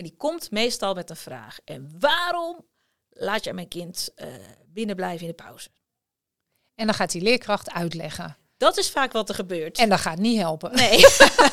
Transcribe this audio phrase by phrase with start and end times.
[0.00, 1.58] En die komt meestal met een vraag.
[1.64, 2.66] En waarom
[3.08, 4.26] laat je mijn kind uh,
[4.66, 5.68] binnen blijven in de pauze?
[6.74, 8.36] En dan gaat die leerkracht uitleggen.
[8.56, 9.78] Dat is vaak wat er gebeurt.
[9.78, 10.74] En dat gaat niet helpen.
[10.74, 10.98] Nee.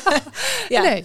[0.68, 0.82] ja.
[0.82, 1.04] nee.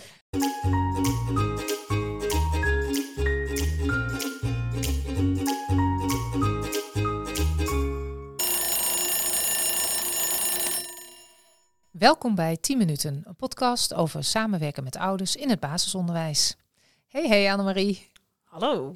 [11.92, 16.56] Welkom bij 10 Minuten, een podcast over samenwerken met ouders in het basisonderwijs.
[17.14, 18.12] Hey, hey Annemarie.
[18.44, 18.96] Hallo.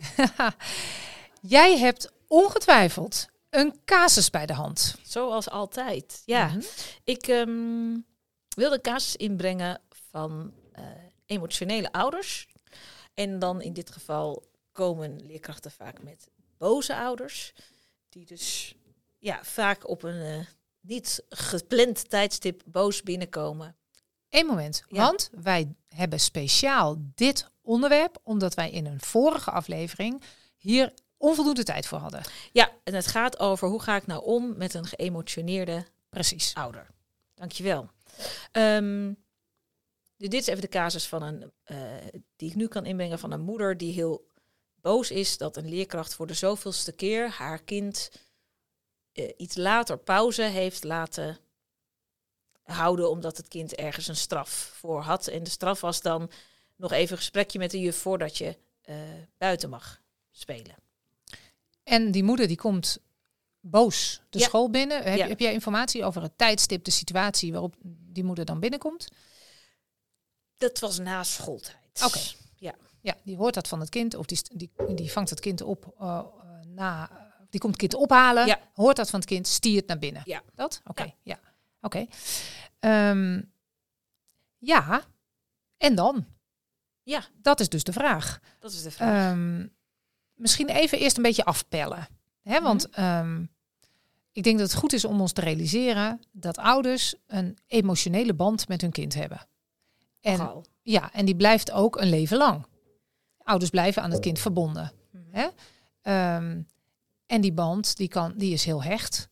[1.41, 4.95] Jij hebt ongetwijfeld een casus bij de hand.
[5.03, 6.21] Zoals altijd.
[6.25, 6.61] Ja, mhm.
[7.03, 8.05] ik um,
[8.49, 10.85] wilde een casus inbrengen van uh,
[11.25, 12.47] emotionele ouders.
[13.13, 17.53] En dan in dit geval komen leerkrachten vaak met boze ouders.
[18.09, 18.75] Die dus
[19.17, 20.45] ja, vaak op een uh,
[20.79, 23.75] niet gepland tijdstip boos binnenkomen.
[24.29, 30.21] Eén moment, want wij hebben speciaal dit onderwerp omdat wij in een vorige aflevering
[30.57, 32.21] hier onvoldoende tijd voor hadden.
[32.51, 36.53] Ja, en het gaat over hoe ga ik nou om met een geëmotioneerde Precies.
[36.53, 36.87] ouder.
[37.33, 37.89] Dankjewel.
[38.51, 39.17] Um,
[40.17, 41.77] dit is even de casus van een, uh,
[42.35, 44.27] die ik nu kan inbrengen van een moeder die heel
[44.81, 48.11] boos is dat een leerkracht voor de zoveelste keer haar kind
[49.13, 51.37] uh, iets later pauze heeft laten
[52.63, 55.27] houden omdat het kind ergens een straf voor had.
[55.27, 56.31] En de straf was dan
[56.77, 58.95] nog even een gesprekje met de juf voordat je uh,
[59.37, 60.75] buiten mag spelen.
[61.83, 62.97] En die moeder die komt
[63.59, 65.03] boos de school binnen.
[65.03, 69.07] Heb, heb jij informatie over het tijdstip, de situatie waarop die moeder dan binnenkomt?
[70.57, 72.03] Dat was na schooltijd.
[72.05, 72.19] Oké.
[72.55, 72.75] Ja.
[73.01, 75.93] ja, die hoort dat van het kind of die, die, die vangt het kind op
[76.01, 76.23] uh,
[76.65, 77.25] na.
[77.49, 78.59] Die komt het kind ophalen, ja.
[78.73, 80.21] hoort dat van het kind, stiert naar binnen.
[80.25, 80.43] Ja.
[80.55, 80.81] Dat?
[80.85, 81.39] Oké, ja.
[81.81, 82.05] Oké.
[82.79, 83.41] Ehm,
[84.57, 85.03] ja,
[85.77, 86.25] en dan?
[87.07, 87.25] Ja.
[87.41, 88.39] Dat is dus de vraag.
[88.59, 89.31] Dat is de vraag.
[89.31, 89.73] Um,
[90.33, 92.07] misschien even eerst een beetje afpellen.
[92.41, 92.61] Hè?
[92.61, 93.49] Want um,
[94.31, 98.67] ik denk dat het goed is om ons te realiseren dat ouders een emotionele band
[98.67, 99.47] met hun kind hebben.
[100.21, 102.65] En, ja, en die blijft ook een leven lang.
[103.37, 104.91] Ouders blijven aan het kind verbonden.
[105.11, 105.23] Mhm.
[105.31, 105.45] Hè?
[106.35, 106.67] Um,
[107.25, 109.29] en die band die kan, die is heel hecht.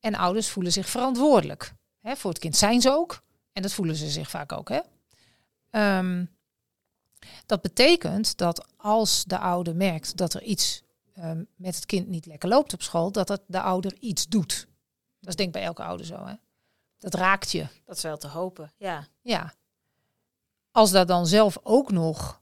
[0.00, 1.74] En ouders voelen zich verantwoordelijk.
[2.00, 2.16] Hè?
[2.16, 3.22] Voor het kind zijn ze ook.
[3.52, 4.68] En dat voelen ze zich vaak ook.
[4.68, 4.80] Hè?
[5.98, 6.35] Um,
[7.46, 10.82] dat betekent dat als de ouder merkt dat er iets
[11.18, 14.66] um, met het kind niet lekker loopt op school, dat het de ouder iets doet.
[15.20, 16.24] Dat is denk ik bij elke ouder zo.
[16.24, 16.34] Hè?
[16.98, 17.66] Dat raakt je.
[17.84, 19.06] Dat is wel te hopen, ja.
[19.22, 19.54] Ja.
[20.70, 22.40] Als daar dan zelf ook nog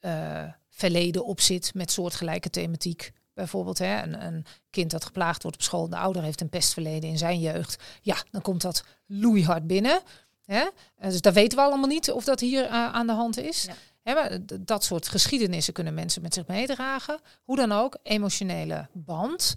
[0.00, 3.12] uh, verleden op zit met soortgelijke thematiek.
[3.34, 7.10] Bijvoorbeeld hè, een, een, kind dat geplaagd wordt op school, de ouder heeft een pestverleden
[7.10, 7.82] in zijn jeugd.
[8.02, 10.00] Ja, dan komt dat loeihard binnen.
[10.44, 10.68] Hè?
[11.00, 13.64] Dus daar weten we allemaal niet of dat hier uh, aan de hand is.
[13.64, 13.74] Ja
[14.60, 17.20] dat soort geschiedenissen kunnen mensen met zich meedragen.
[17.44, 19.54] Hoe dan ook, emotionele band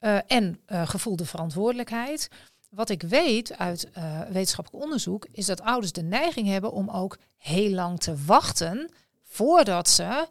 [0.00, 2.28] uh, en uh, gevoelde verantwoordelijkheid.
[2.70, 7.18] Wat ik weet uit uh, wetenschappelijk onderzoek is dat ouders de neiging hebben om ook
[7.36, 8.90] heel lang te wachten
[9.22, 10.26] voordat ze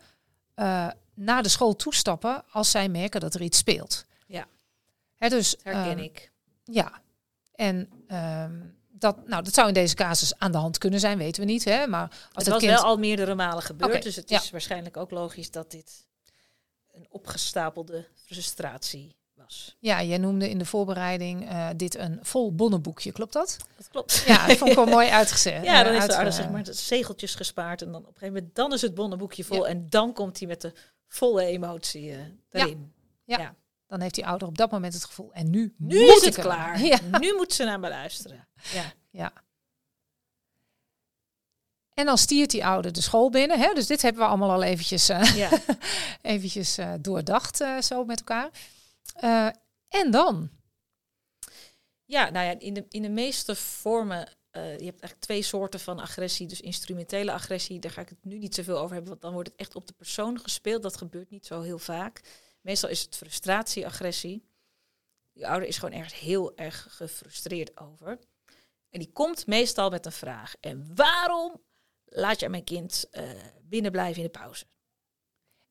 [1.14, 4.06] naar de school toestappen als zij merken dat er iets speelt.
[4.28, 4.48] Ja,
[5.24, 6.32] He, dus, herken ehm, ik.
[6.64, 7.02] Ja,
[7.56, 7.90] en
[8.46, 11.52] um, dat, nou, dat zou in deze casus aan de hand kunnen zijn, weten we
[11.52, 11.64] niet.
[11.64, 11.88] Hè?
[11.88, 15.52] Maar als het, was wel al meerdere malen gebeurd, dus het is waarschijnlijk ook logisch
[15.52, 16.06] dat dit
[16.92, 19.76] een opgestapelde frustratie was.
[19.80, 23.58] Ja, jij noemde in de voorbereiding uh, dit een vol bonnenboekje, klopt dat?
[23.78, 24.24] Dat klopt.
[24.28, 25.64] Ja, dat vond ik wel mooi uitgezet.
[25.64, 28.34] Ja, dan is de ouder zeg maar de zegeltjes gespaard en dan op een gegeven
[28.34, 30.74] moment dan is het bonnenboekje vol en dan komt hij met de
[31.08, 32.18] volle emotie uh,
[32.52, 32.94] erin.
[33.24, 33.40] ja.
[33.40, 33.56] ja
[33.94, 35.34] dan heeft die ouder op dat moment het gevoel.
[35.34, 36.82] En nu, nu is het klaar.
[36.82, 37.00] Ja.
[37.20, 38.48] Nu moet ze naar me luisteren.
[38.74, 38.94] Ja.
[39.10, 39.34] ja.
[41.94, 43.60] En dan stiert die ouder de school binnen.
[43.60, 43.74] Hè?
[43.74, 45.50] Dus dit hebben we allemaal al eventjes, uh, ja.
[46.22, 48.50] eventjes uh, doordacht uh, zo met elkaar.
[49.90, 50.50] en dan?
[52.06, 56.00] Ja, nou ja, in de, in de meeste vormen, je hebt eigenlijk twee soorten van
[56.00, 56.48] agressie.
[56.48, 59.50] Dus instrumentele agressie, daar ga ik het nu niet zoveel over hebben, want dan wordt
[59.50, 60.84] het echt op de persoon gespeeld.
[60.84, 62.22] Dat gebeurt niet zo heel vaak.
[62.64, 64.44] Meestal is het frustratie, agressie.
[65.34, 68.20] Die ouder is gewoon ergens heel erg gefrustreerd over.
[68.90, 70.54] En die komt meestal met een vraag.
[70.60, 71.62] En waarom
[72.06, 73.24] laat je mijn kind uh,
[73.62, 74.66] binnen blijven in de pauze?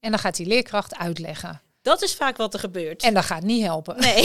[0.00, 1.62] En dan gaat die leerkracht uitleggen.
[1.82, 3.02] Dat is vaak wat er gebeurt.
[3.02, 4.00] En dat gaat niet helpen.
[4.00, 4.24] Nee.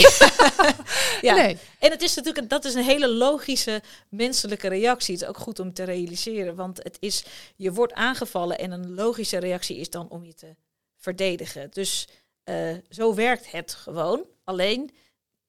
[1.20, 1.34] ja.
[1.34, 1.58] nee.
[1.78, 5.14] En het is natuurlijk dat is een hele logische menselijke reactie.
[5.14, 6.54] Het is ook goed om te realiseren.
[6.54, 7.24] Want het is,
[7.56, 10.56] je wordt aangevallen en een logische reactie is dan om je te
[10.96, 11.70] verdedigen.
[11.70, 12.08] Dus
[12.48, 14.24] uh, zo werkt het gewoon.
[14.44, 14.90] Alleen,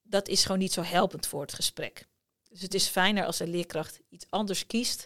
[0.01, 2.07] dat is gewoon niet zo helpend voor het gesprek.
[2.50, 5.06] Dus het is fijner als een leerkracht iets anders kiest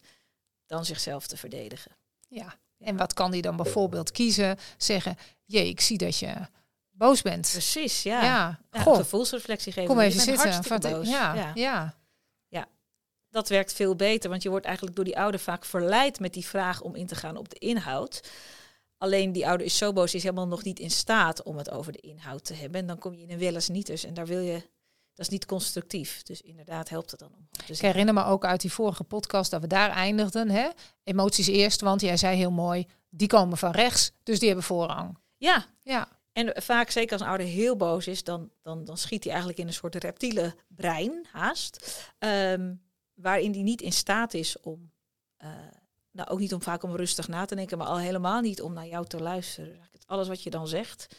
[0.65, 1.91] dan zichzelf te verdedigen.
[2.27, 2.55] Ja.
[2.77, 4.57] En wat kan die dan bijvoorbeeld kiezen?
[4.77, 6.33] Zeggen, jee, ik zie dat je
[6.91, 7.49] boos bent.
[7.51, 8.23] Precies, ja.
[8.23, 9.89] Ja, Ja, goh, gevoelsreflectie geven.
[9.89, 10.79] kom even zitten.
[10.79, 11.07] boos.
[11.09, 11.95] ja, ja.
[12.47, 12.67] ja.
[13.29, 16.45] dat werkt veel beter, want je wordt eigenlijk door die ouder vaak verleid met die
[16.45, 18.29] vraag om in te gaan op de inhoud.
[19.03, 21.91] Alleen die ouder is zo boos, is helemaal nog niet in staat om het over
[21.91, 22.81] de inhoud te hebben.
[22.81, 24.03] En dan kom je in een wel eens niet dus.
[24.03, 24.53] En daar wil je,
[25.13, 26.21] dat is niet constructief.
[26.21, 29.51] Dus inderdaad helpt het dan om te Ik herinner me ook uit die vorige podcast
[29.51, 30.49] dat we daar eindigden.
[30.49, 30.69] Hè?
[31.03, 35.17] Emoties eerst, want jij zei heel mooi, die komen van rechts, dus die hebben voorrang.
[35.37, 39.23] Ja, Ja, en vaak, zeker als een ouder heel boos is, dan, dan, dan schiet
[39.23, 42.03] hij eigenlijk in een soort reptiele brein, haast.
[42.19, 42.75] ehm,
[43.13, 44.91] waarin hij niet in staat is om,
[45.37, 45.49] eh,
[46.13, 48.73] nou ook niet om vaak om rustig na te denken, maar al helemaal niet om
[48.73, 49.89] naar jou te luisteren.
[49.91, 51.15] Dus Alles wat je dan zegt,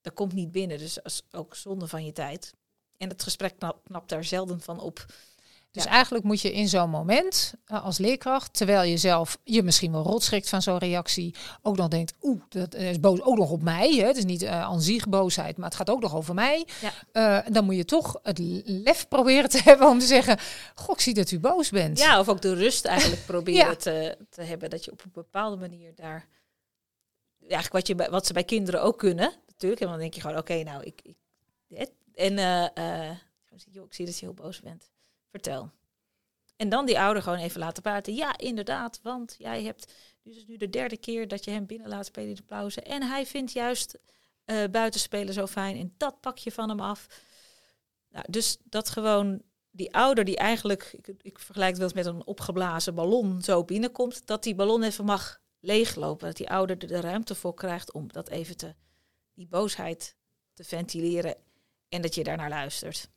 [0.00, 0.78] dat komt niet binnen.
[0.78, 0.98] Dus
[1.30, 2.54] ook zonde van je tijd.
[2.96, 5.06] En het gesprek knap, knapt daar zelden van op.
[5.70, 5.90] dus Ja.
[5.90, 10.02] eigenlijk moet je in zo'n moment eh, als leerkracht, terwijl je zelf je misschien wel
[10.02, 13.90] rotschrikt van zo'n reactie, ook nog denkt, oeh, dat is boos ook nog op mij.
[13.94, 14.06] Hè?
[14.06, 16.66] Het is niet eh aan zich boosheid, maar het gaat ook nog over mij.
[16.80, 16.92] Ja.
[17.46, 20.38] Eh, dan moet je toch het lef proberen te hebben om te zeggen,
[20.74, 21.98] goh, ik zie dat u boos bent.
[21.98, 23.76] Ja, of ook de rust eigenlijk proberen Ja.
[23.76, 24.70] te, te hebben.
[24.70, 26.28] Dat je op een bepaalde manier daar.
[27.40, 29.80] Eigenlijk wat, je, bij- wat ze bij kinderen ook kunnen, natuurlijk.
[29.80, 31.00] En dan denk je gewoon: oké, nou, ik.
[31.68, 32.64] ik en eh,
[33.08, 33.16] eh,
[33.70, 34.90] joh, ik zie dat je heel boos bent.
[35.30, 35.70] Vertel.
[36.56, 38.14] En dan die ouder gewoon even laten praten.
[38.14, 39.92] Ja, inderdaad, want jij hebt.
[40.22, 42.80] Dit is nu de derde keer dat je hem binnen laat spelen in de pauze.
[42.80, 43.98] En hij vindt juist
[44.44, 45.76] eh buitenspelen zo fijn.
[45.76, 47.06] En dat pak je van hem af.
[48.08, 52.14] Nou, dus dat gewoon die ouder die eigenlijk, ik, ik vergelijk het wel eens met
[52.14, 56.26] een opgeblazen ballon zo binnenkomt, dat die ballon even mag leeglopen.
[56.26, 58.74] Dat die ouder er de ruimte voor krijgt om dat even te,
[59.34, 60.16] die boosheid
[60.52, 61.36] te ventileren
[61.88, 63.10] en dat je daarnaar luistert.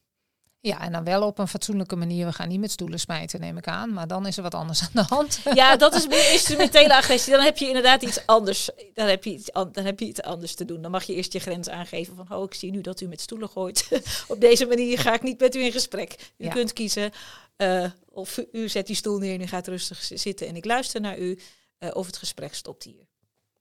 [0.64, 2.26] Ja, en dan wel op een fatsoenlijke manier.
[2.26, 3.94] We gaan niet met stoelen smijten, neem ik aan.
[3.94, 5.40] Maar dan is er wat anders aan de hand.
[5.54, 7.34] Ja, dat is meer instrumentele agressie.
[7.34, 8.70] Dan heb je inderdaad iets anders.
[8.94, 10.82] Dan heb je iets, an- dan heb je iets anders te doen.
[10.82, 13.22] Dan mag je eerst je grens aangeven van, oh, ik zie nu dat u met
[13.22, 13.88] stoelen gooit.
[14.28, 16.32] Op deze manier ga ik niet met u in gesprek.
[16.38, 16.52] U Ja.
[16.52, 17.12] kunt kiezen
[17.56, 21.02] eh, of u- zet die stoel neer en u gaat rustig zitten en ik luister
[21.02, 21.40] naar u.
[21.78, 23.08] eh, of het gesprek stopt hier.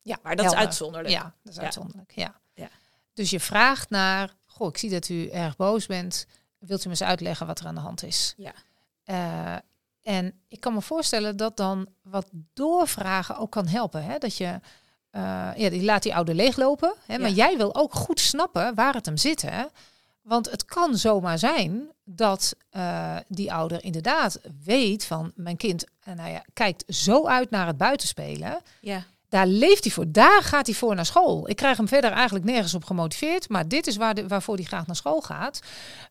[0.03, 1.15] Ja, Maar dat is uitzonderlijk.
[1.15, 1.63] Ja, dat is Ja.
[1.63, 2.13] uitzonderlijk.
[2.15, 2.41] Ja.
[2.55, 2.69] Ja.
[3.15, 6.27] Dus je vraagt naar, goh, ik zie dat u erg boos bent.
[6.61, 8.35] Wilt u me eens uitleggen wat er aan de hand is?
[8.37, 8.53] Ja.
[9.05, 9.57] Eh,
[10.03, 14.05] en ik kan me voorstellen dat dan wat doorvragen ook kan helpen.
[14.05, 14.19] Hè?
[14.19, 14.61] Dat je,
[15.11, 16.95] eh, ja, die laat die oude leeglopen.
[17.07, 17.19] Hè?
[17.19, 19.43] Maar jij wil ook goed snappen waar het hem zit.
[19.43, 19.65] Hè?
[20.23, 26.31] Want het kan zomaar zijn dat eh, die ouder inderdaad weet van mijn kind, nou
[26.31, 28.61] ja, kijkt zo uit naar het buitenspelen.
[28.81, 29.05] Ja.
[29.31, 30.05] Daar leeft hij voor.
[30.13, 31.49] Daar gaat hij voor naar school.
[31.49, 33.49] Ik krijg hem verder eigenlijk nergens op gemotiveerd.
[33.49, 35.61] Maar dit is waar de, waarvoor hij graag naar school gaat.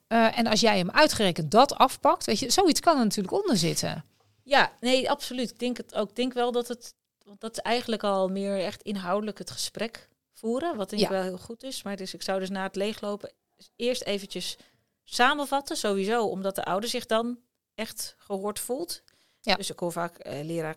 [0.07, 3.57] Eh, en als jij hem uitgerekend dat afpakt, weet je, zoiets kan er natuurlijk onder
[3.57, 4.06] zitten.
[4.44, 5.50] Ja, nee, absoluut.
[5.50, 6.10] Ik denk het ook.
[6.10, 6.94] Ik denk wel dat het,
[7.25, 11.13] want dat is eigenlijk al meer echt inhoudelijk het gesprek voeren, wat denk ik Ja.
[11.13, 11.83] wel heel goed is.
[11.83, 13.31] Maar dus ik zou dus na het leeglopen
[13.75, 14.57] eerst eventjes
[15.04, 17.38] samenvatten, sowieso, omdat de ouder zich dan
[17.75, 19.01] echt gehoord voelt.
[19.41, 19.56] Ja.
[19.56, 20.75] Dus ik hoor vaak eh leraar,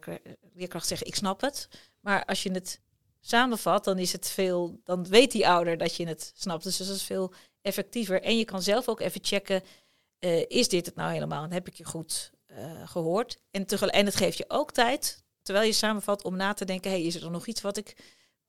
[0.52, 1.68] leerkracht zeggen, ik snap het.
[2.00, 2.80] Maar als je het
[3.20, 6.64] samenvat, dan is het veel, dan weet die ouder dat je het snapt.
[6.64, 8.22] Dus dat is veel effectiever.
[8.22, 9.62] En je kan zelf ook even checken,
[10.18, 11.44] eh, is dit het nou helemaal?
[11.44, 13.38] En heb ik je goed eh, gehoord?
[13.50, 16.90] En, tegelijk, en het geeft je ook tijd, terwijl je samenvat, om na te denken,
[16.90, 17.96] hey, is er dan nog iets wat ik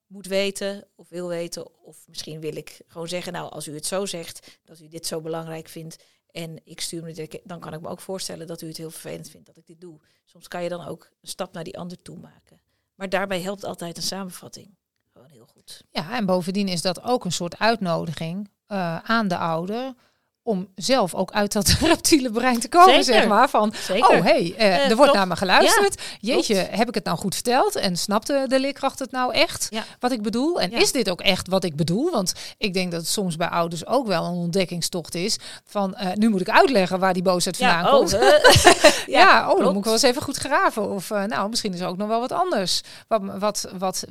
[0.06, 1.82] moet weten of wil weten?
[1.84, 5.06] Of misschien wil ik gewoon zeggen, nou, als u het zo zegt, dat u dit
[5.06, 5.96] zo belangrijk vindt,
[6.34, 9.30] en ik stuur me dan kan ik me ook voorstellen dat u het heel vervelend
[9.30, 10.00] vindt dat ik dit doe.
[10.24, 12.60] Soms kan je dan ook een stap naar die ander toe maken.
[12.94, 14.76] Maar daarbij helpt altijd een samenvatting.
[15.12, 15.84] Gewoon heel goed.
[15.90, 19.94] Ja, en bovendien is dat ook een soort uitnodiging eh, aan de ouder
[20.46, 23.20] om zelf ook uit dat reptiele brein te komen, Zeker.
[23.20, 23.48] zeg maar.
[23.50, 24.16] Van, Zeker.
[24.18, 26.02] oh hey, eh, Eh, er wordt naar me geluisterd.
[26.20, 27.76] Jeetje, heb ik het nou goed verteld?
[27.76, 29.84] En snapte de leerkracht het nou echt, Ja.
[30.00, 30.60] wat ik bedoel?
[30.60, 30.78] En Ja.
[30.78, 32.10] is dit ook echt wat ik bedoel?
[32.10, 35.36] Want ik denk dat het soms bij ouders ook wel een ontdekkingstocht is.
[35.64, 38.10] Van, eh, nu moet ik uitleggen waar die boosheid vandaan oh, komt.
[39.06, 39.68] Ja, oh, dan klopt.
[39.68, 40.90] moet ik wel eens even goed graven.
[40.90, 42.80] Of nou, misschien is er ook nog wel wat anders.
[43.08, 44.04] Wat, wat, wat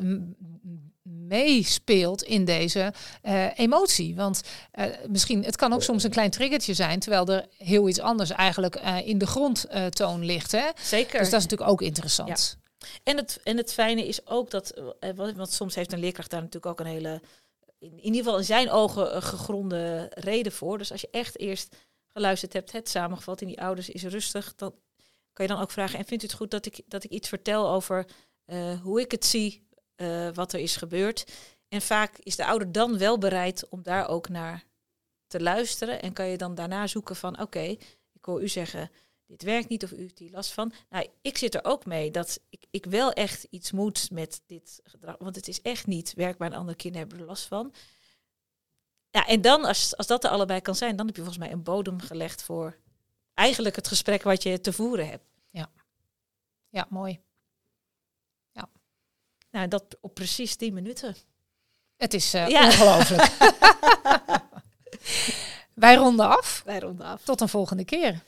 [1.34, 4.16] meespeelt in deze eh, emotie.
[4.16, 8.00] Want eh, misschien, het kan ook soms een klein triggertje zijn, terwijl er heel iets
[8.00, 10.52] anders eigenlijk eh, in de grondtoon ligt.
[10.52, 10.70] Hè?
[10.82, 11.20] Zeker.
[11.20, 12.58] Dus dat is natuurlijk ook interessant.
[13.04, 16.42] En het, en het fijne is ook dat, eh, want soms heeft een leerkracht daar
[16.42, 17.22] natuurlijk ook een hele,
[17.80, 20.78] in, in ieder geval in zijn ogen, gegronde reden voor.
[20.78, 21.75] Dus als je echt eerst
[22.08, 24.75] geluisterd hebt, het samengevat in die ouders is rustig, dan
[25.34, 27.30] kan je dan ook vragen, en vindt u het goed dat ik, dat ik iets
[27.30, 28.06] vertel over
[28.46, 29.68] eh, hoe ik het zie,
[30.03, 31.31] eh, wat er is gebeurd?
[31.67, 34.63] En vaak is de ouder dan wel bereid om daar ook naar
[35.27, 37.77] te luisteren en kan je dan daarna zoeken van, oké,
[38.12, 38.91] ik hoor u zeggen,
[39.25, 40.74] dit werkt niet of u heeft hier last van.
[40.89, 44.79] Nou, ik zit er ook mee dat ik, ik wel echt iets moet met dit
[44.83, 45.15] gedrag.
[45.19, 47.74] Want het is echt niet werkbaar en andere kinderen hebben er last van.
[49.10, 51.53] Ja, en dan, als, als dat er allebei kan zijn, dan heb je volgens mij
[51.53, 52.77] een bodem gelegd voor
[53.33, 55.25] eigenlijk het gesprek wat je te voeren hebt.
[55.50, 55.72] Ja,
[56.69, 57.19] ja mooi.
[59.53, 61.15] Nou, dat op precies 10 minuten.
[61.98, 63.31] Het is uh, ongelooflijk.
[65.74, 66.62] Wij ronden af.
[66.65, 67.22] Wij ronden af.
[67.24, 68.24] Tot een volgende keer.